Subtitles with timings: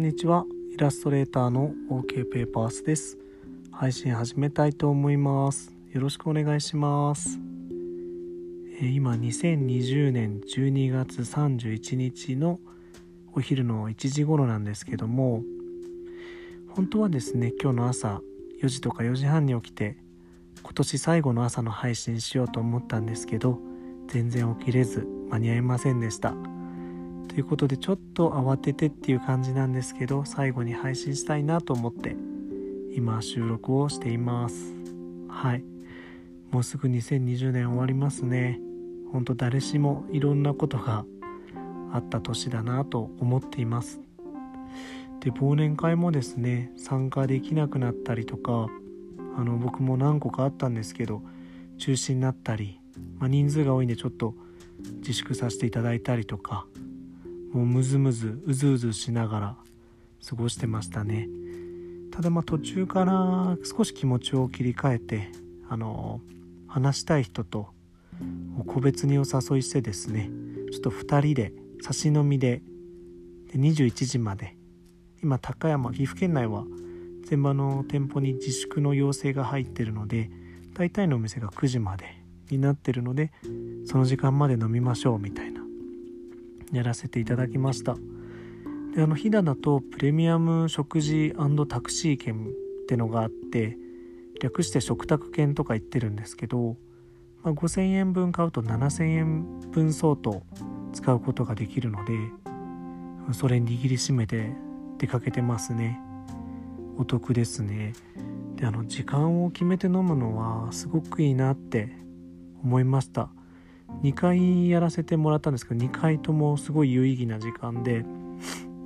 [0.00, 0.46] んにちは。
[0.72, 3.18] イラストレーターの OK ペーパースです。
[3.70, 5.74] 配信始めたいと思います。
[5.92, 7.38] よろしくお願いします。
[8.80, 12.60] え今2020年12月31日の
[13.34, 15.42] お昼の1時頃なんですけども
[16.70, 18.22] 本当はですね今日の朝
[18.62, 19.98] 4時とか4時半に起きて
[20.62, 23.58] 今年最後の朝の配信しようと思ったんですけど
[24.08, 26.59] 全然起きれず間に合いませんでした。
[27.30, 32.16] ということでちょっと慌ててっていう感じなんですけど最後に配信したいなと思って
[32.92, 34.74] 今収録をしています。
[35.28, 35.64] はい。
[36.50, 38.58] もうすぐ2020年終わりますね。
[39.12, 41.04] ほんと誰しもいろんなことが
[41.92, 44.00] あった年だなと思っています。
[45.20, 48.66] で忘年会もですね参加できなくなったりとか
[49.36, 51.22] あの僕も何個かあったんですけど
[51.78, 52.80] 中止になったり、
[53.20, 54.34] まあ、人数が多いんでちょっと
[54.98, 56.66] 自粛させていただいたりとか
[57.52, 59.56] もうムズムズうずうずしながら
[60.28, 61.28] 過ごしてましたね。
[62.12, 65.28] ただまあ途中から少し気持ちを切り替えて
[65.68, 66.20] あの
[66.66, 67.68] 話したい人と
[68.66, 70.30] 個別にお誘いしてですね
[70.72, 72.62] ちょっと2人で差し飲みで
[73.52, 74.56] で21時まで
[75.22, 76.64] 今高山岐阜県内は
[77.24, 80.30] 全場の店舗に自粛の要請が入ってるので
[80.74, 83.32] 大体のお店が9時までになってるので
[83.86, 85.59] その時間まで飲みましょうみたいな。
[86.72, 87.96] やらせていただきました。
[88.94, 91.34] であの飛騨だとプレミアム食事
[91.68, 93.78] タクシー券ってのがあって
[94.40, 96.76] 略して食卓券とか言ってるんですけど、
[97.42, 100.42] まあ、5000円分買うと7000円分相当
[100.92, 102.12] 使うことができるので
[103.32, 104.52] それ握りしめて
[104.98, 106.00] 出かけてますね。
[106.98, 107.94] お得ですね。
[108.56, 111.96] であの時間を決めて飲むのはすごくいいなって
[112.62, 113.30] 思いました。
[114.02, 118.04] 2回やらせてもらったんですけど2回ともすごい有意義な時間で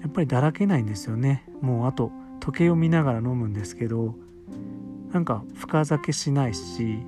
[0.00, 1.44] やっぱりだらけないんですよね。
[1.60, 4.14] もうあと時計を見ながら飲むんですけど
[5.12, 6.98] なんか深酒しないし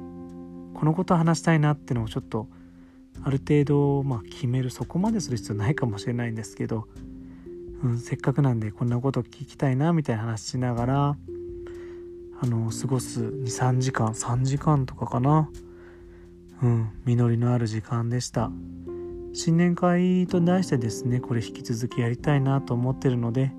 [0.74, 2.48] このこと話したいなってのをちょっと
[3.22, 6.86] ある程度まあ決めるそこまでする必要ないかもしれないんですけど、
[7.82, 11.16] うん、せっかくなんでこんなこと聞きたいなみたいな話しながら
[12.40, 15.48] あの過ごす23時間3時間とかかな。
[16.62, 16.90] うん。
[17.04, 18.50] 実りのある時間でした。
[19.34, 23.50] 新年会と題してですねこれ引き続きやりたいなと思ってるので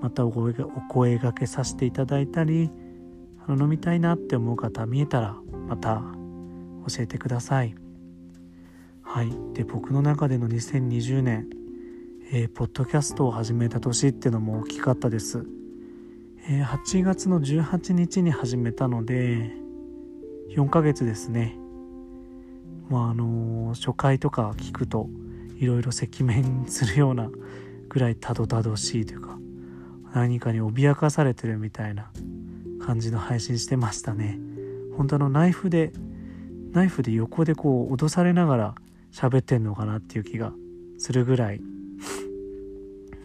[0.00, 2.68] またお声がお声がけさせていただいたり
[3.46, 5.36] あの飲みたいなって思う方見えたら
[5.68, 6.02] また
[6.88, 7.76] 教えてください。
[9.02, 9.30] はい。
[9.54, 11.48] で僕の中での2020年
[12.30, 15.46] えー、ポッドキャストを始めた年っていうのも大きかったです、
[16.46, 19.50] えー、8月の18日に始めたので
[20.54, 21.56] 4ヶ月ですね。
[22.88, 25.08] まああの初回とか聞くと
[25.56, 27.30] いろいろ赤面するような
[27.88, 29.38] ぐらいたどたどしいというか
[30.14, 32.10] 何かに脅かされてるみたいな
[32.84, 34.38] 感じの配信してましたね。
[34.96, 35.92] 本当あのナイフで
[36.72, 38.74] ナイフで横でこう脅されながら
[39.12, 40.52] 喋ってんのかなっていう気が
[40.98, 41.60] するぐらい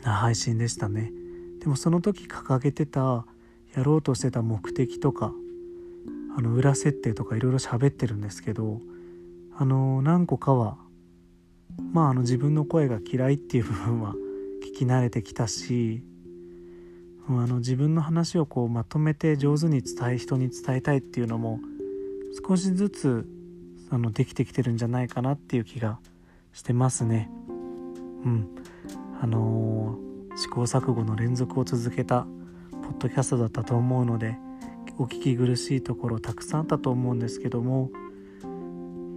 [0.04, 1.12] な配信でしたね。
[1.60, 3.26] でもその時掲げてた
[3.76, 5.34] やろうとしてた目的とか
[6.38, 8.82] あの裏設定とかいろいろ喋ってるんですけど
[9.56, 10.78] あの何個かは
[11.92, 14.16] まああの自分の声が嫌いっていう部分は
[14.64, 16.04] 聞き慣れてきたし
[17.28, 21.60] あの自分の話をこうまとめて上手に伝え人に伝えたいっていうのも
[22.48, 23.28] 少しずつ
[23.90, 26.00] あのできてきてるんじゃないかなっていう気が
[26.52, 27.30] してますね。
[28.26, 28.48] うん、
[29.22, 32.26] あのー、試行錯誤の連続を続けた
[32.72, 34.38] ポッドキャストだったと思うので
[34.98, 37.92] お聞き苦しいところたくさんあったと思うんですけども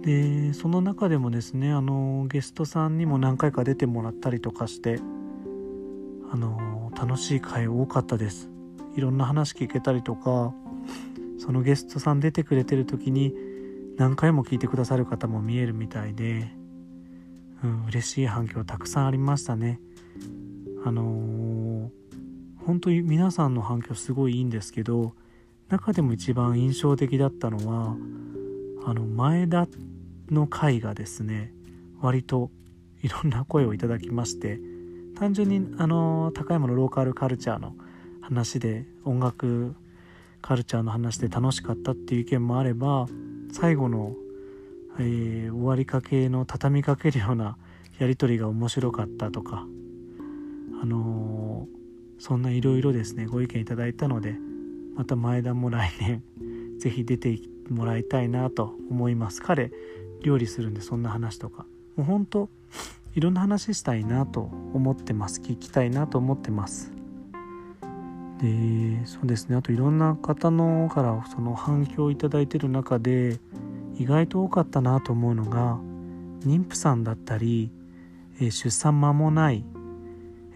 [0.07, 5.01] でその中でもですねあのゲストさんにも何回か出てもらったりとかして
[6.31, 8.49] あの楽しい回多かったです。
[8.95, 10.53] いろんな話聞けたりとか
[11.37, 13.33] そのゲストさん出てくれてる時に
[13.97, 16.53] 何回も聞いてくださる方も見えるみたいで、
[17.61, 19.81] うん、嬉しい反響たくさんありましたね。
[20.85, 21.89] あのー、
[22.65, 25.15] 本当に皆さんの反響すごいいいんですけど
[25.67, 27.97] 中でも一番印象的だったのは
[28.85, 29.67] あの前田
[30.31, 31.51] の回がですね
[32.01, 32.51] 割と
[33.01, 34.59] いろんな声をいただきまして
[35.17, 37.75] 単純にあの高山のローカルカルチャーの
[38.21, 39.75] 話で音楽
[40.41, 43.07] カルチャーの話で楽しかったっていう意見もあれば
[43.51, 44.13] 最後の、
[44.99, 47.57] えー、終わりかけの畳みかけるような
[47.99, 49.65] やり取りが面白かったとか
[50.81, 54.35] あのー、そんないろいろですねご意見いただいたので
[54.95, 56.23] また前田も来年
[56.79, 57.39] 是非出て
[57.69, 59.41] もらいたいなと思います。
[59.41, 59.71] 彼
[60.23, 61.65] 料理するんでそんな話とか。
[61.95, 62.49] もうほんと
[63.15, 64.41] いろんな話したいなと
[64.73, 65.41] 思ってます。
[65.41, 66.91] 聞きたいなと思ってます。
[68.39, 69.55] でそうですね。
[69.55, 73.39] あといろんな方のからその反響をいただいてる中で
[73.95, 75.79] 意外と多かったなと思うのが
[76.45, 77.71] 妊婦さんだったり、
[78.39, 79.63] え出産間もない、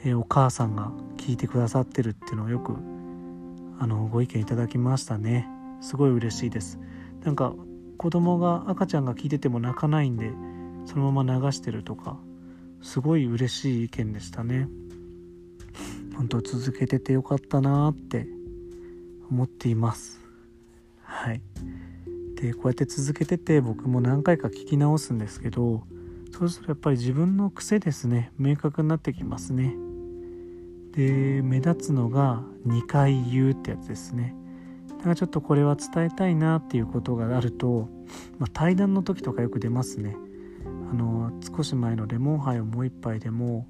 [0.05, 2.75] えお母さんが聞いてくださってるっていうのをよく
[3.79, 5.47] あのご意見いただきましたね。
[5.81, 6.79] すごい嬉しいです。
[7.23, 7.55] なんか
[7.97, 10.31] 子供が赤ちゃんが聞いてても泣かないんで
[10.85, 12.17] そのまま流してるとか
[12.81, 14.67] すごい嬉しい意見でしたね。
[16.15, 18.27] 本当続けててよかったなーって
[19.29, 20.19] 思っています。
[21.03, 21.41] はい。
[22.35, 25.83] でこうやって続けてて僕も何回か聞き直すんですけど
[26.31, 28.31] そうするとやっぱり自分の癖ですね。
[28.37, 29.75] 明確になってきますね。
[30.93, 34.35] で目立つのが2回言うってやつですね。
[35.01, 37.89] だかちょっとこれは伝えたいなっていうことがあると、
[38.37, 40.15] まあ、対談の時とかよく出ますね。
[40.91, 43.65] あの少し前のレモンハイをもう一杯でも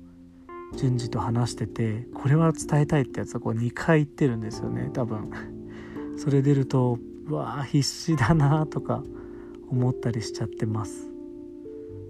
[0.76, 5.32] 順次と話しててこれは伝えたいってやつはこう2回言ってるんですよね多分。
[6.18, 9.02] それ出るとうわあ必死だなとか
[9.70, 11.10] 思ったりしちゃってます。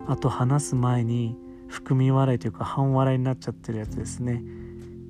[0.08, 4.44] あと話す前に含み笑いというか半笑いになっちゃってるやつですね。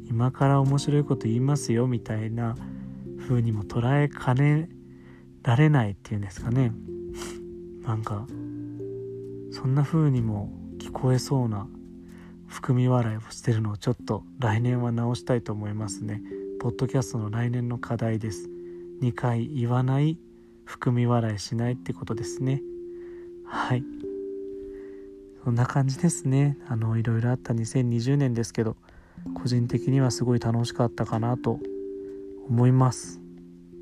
[0.10, 2.56] 今から面白いこと言いますよみたいな
[3.21, 4.69] 風にも捉えかね
[5.44, 6.73] られないっていうんですかね。
[7.83, 8.27] なんか
[9.51, 11.68] そんな風にも聞こえそうな
[12.47, 16.21] 含み笑いをしてるのをちょっと来年は直したいと思いますね。
[16.59, 18.50] ポッドキャストの来年の課題です。
[19.01, 20.18] 2回言わない
[20.65, 22.62] 含み笑いしないってことですね。
[23.45, 23.83] はい。
[25.44, 26.57] そんな感じですね。
[26.68, 28.75] あのいろいろあった2020年ですけど
[29.33, 31.59] 個人的にはすごい楽しかったかなと
[32.51, 33.21] 思います。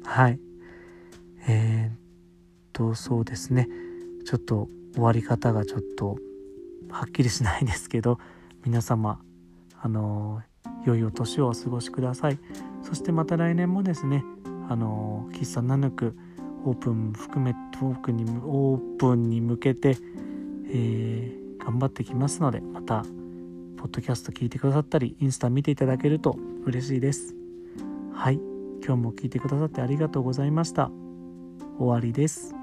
[0.06, 0.40] はい。
[1.48, 2.00] えー、っ
[2.72, 3.68] とそうですね。
[4.26, 6.18] ちょっと終わり方がちょっと
[6.92, 8.20] はっきりしないですけど
[8.64, 9.20] 皆様
[9.82, 10.44] あの
[10.86, 12.38] 良いお年をお過ごしください。
[12.84, 14.24] そしてまた来年もですね
[14.70, 16.16] あの喫茶ナヌク
[16.64, 19.98] オープン含めオープンにオープンに向けて、
[20.72, 23.02] えー、頑張ってきますのでまた
[23.78, 27.34] ポッドキャスト聞いてくださったりインスタ見ていただけると嬉しいです。
[28.14, 28.49] はい。
[28.84, 30.92] 今日も聞いてくださってありがとうございました。
[31.78, 32.59] 終わりです。